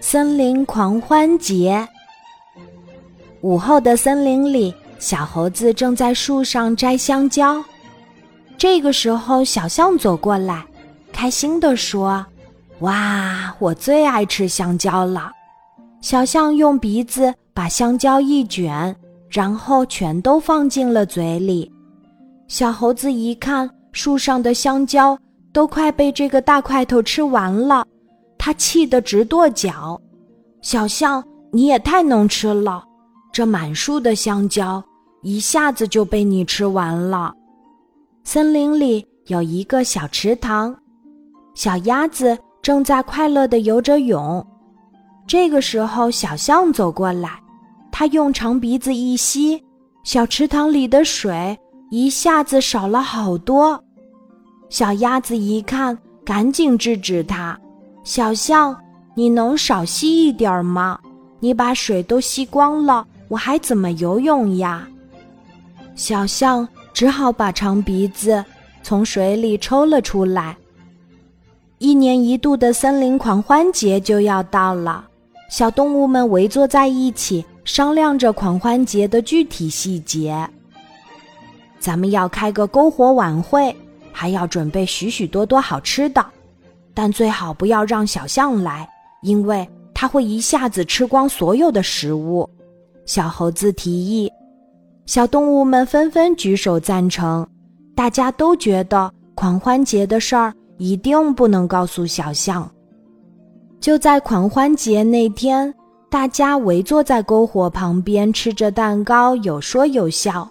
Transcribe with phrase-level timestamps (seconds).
[0.00, 1.86] 森林狂欢节。
[3.40, 7.62] 午后的森林里，小猴子正在树上摘香蕉。
[8.56, 10.64] 这个时候，小象走过来，
[11.12, 12.24] 开心地说
[12.80, 15.32] ：“哇，我最爱吃香蕉了！”
[16.00, 18.94] 小象用鼻子把香蕉一卷，
[19.28, 21.70] 然后全都放进了嘴里。
[22.46, 25.18] 小猴子一看，树上的香蕉
[25.52, 27.86] 都快被这个大块头吃完了。
[28.44, 29.98] 他气得直跺脚，
[30.60, 32.84] 小象，你也太能吃了！
[33.32, 34.84] 这满树的香蕉
[35.22, 37.32] 一下子就被你吃完了。
[38.22, 40.76] 森林里有一个小池塘，
[41.54, 44.46] 小鸭子正在快乐地游着泳。
[45.26, 47.40] 这个时候，小象走过来，
[47.90, 49.64] 它用长鼻子一吸，
[50.02, 51.58] 小池塘里的水
[51.90, 53.82] 一下子少了好多。
[54.68, 57.58] 小鸭子一看，赶紧制止它。
[58.04, 58.76] 小象，
[59.14, 61.00] 你能少吸一点吗？
[61.40, 64.86] 你把水都吸光了，我还怎么游泳呀？
[65.94, 68.44] 小象只好把长鼻子
[68.82, 70.54] 从水里抽了出来。
[71.78, 75.06] 一年一度的森林狂欢节就要到了，
[75.50, 80.46] 小动物们围坐在一起，商量着狂欢节的具体细节。
[81.80, 83.74] 咱们要开个篝火晚会，
[84.12, 86.24] 还要准备许许多多好吃的。
[86.94, 88.88] 但最好不要让小象来，
[89.22, 92.48] 因为它会一下子吃光所有的食物。
[93.04, 94.32] 小猴子提议，
[95.04, 97.46] 小动物们纷纷举手赞成。
[97.94, 102.68] 大家都觉得狂欢节的事儿一定不能告诉小象。
[103.80, 105.72] 就在狂欢节那天，
[106.08, 110.48] 大家围坐在篝火旁边吃着蛋糕，有说有笑。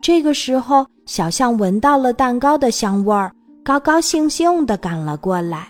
[0.00, 3.32] 这个时候，小象闻到了蛋糕的香味儿。
[3.64, 5.68] 高高兴兴地赶了过来，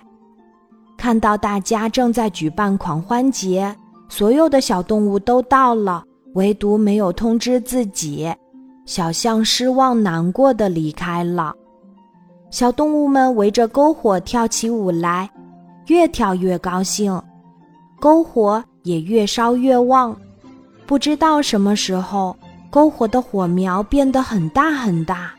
[0.97, 3.75] 看到大家正在举办狂欢节，
[4.09, 8.35] 所有的小动物都到了，唯独没有通知自己。
[8.87, 11.55] 小象失望难过的离开了。
[12.51, 15.31] 小动物们围着篝火跳起舞来，
[15.89, 17.21] 越跳越高兴，
[18.01, 20.17] 篝火也越烧越旺。
[20.87, 22.35] 不知道什么时候，
[22.71, 25.33] 篝火的火苗变得很大很大，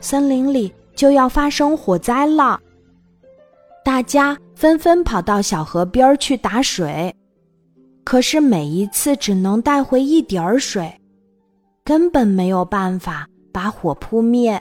[0.00, 0.72] 森林里。
[0.96, 2.58] 就要发生火灾了，
[3.84, 7.14] 大家纷纷跑到小河边去打水，
[8.02, 11.00] 可是每一次只能带回一点儿水，
[11.84, 14.60] 根本没有办法把火扑灭。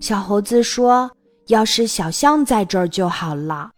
[0.00, 1.10] 小猴子说
[1.46, 3.70] ：“要是小象在这儿就好了。”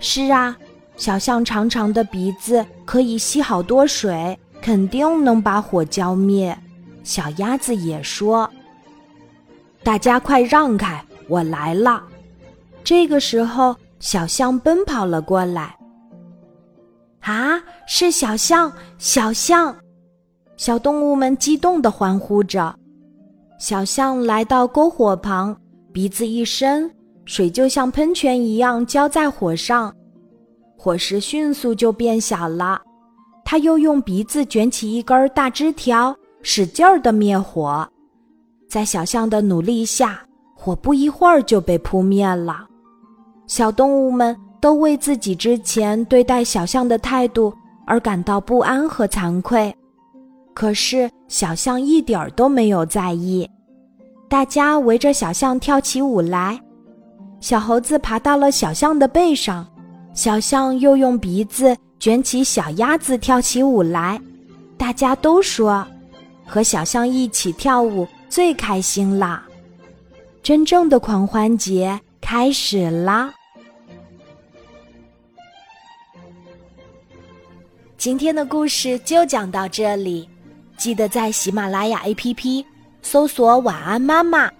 [0.00, 0.56] 是啊，
[0.96, 6.56] 小象长长的鼻子可以吸好多水，肯定能把火浇灭。
[7.04, 8.50] 小鸭子也说。
[9.84, 12.02] 大家快让开，我来了！
[12.82, 15.76] 这个时候，小象奔跑了过来。
[17.20, 18.72] 啊，是小象！
[18.96, 19.76] 小象！
[20.56, 22.74] 小动物们激动地欢呼着。
[23.58, 25.54] 小象来到篝火旁，
[25.92, 26.90] 鼻子一伸，
[27.26, 29.94] 水就像喷泉一样浇在火上，
[30.78, 32.80] 火势迅速就变小了。
[33.44, 37.86] 他又用鼻子卷起一根大枝条，使劲儿地灭火。
[38.74, 40.18] 在小象的努力下，
[40.52, 42.66] 火不一会儿就被扑灭了。
[43.46, 47.54] 小动物们都为自己之前对待小象的态度
[47.86, 49.72] 而感到不安和惭愧，
[50.54, 53.48] 可是小象一点儿都没有在意。
[54.28, 56.60] 大家围着小象跳起舞来，
[57.38, 59.64] 小猴子爬到了小象的背上，
[60.14, 64.20] 小象又用鼻子卷起小鸭子跳起舞来。
[64.76, 65.86] 大家都说，
[66.44, 68.04] 和小象一起跳舞。
[68.34, 69.44] 最开心啦！
[70.42, 73.32] 真正的狂欢节开始啦！
[77.96, 80.28] 今天的故事就讲到这里，
[80.76, 82.64] 记得在喜马拉雅 APP
[83.02, 84.50] 搜索“晚安妈妈”，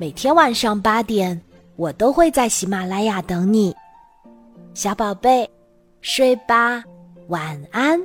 [0.00, 1.38] 每天晚上八点，
[1.76, 3.76] 我都会在喜马拉雅等你，
[4.72, 5.46] 小宝贝，
[6.00, 6.82] 睡吧，
[7.28, 8.00] 晚安。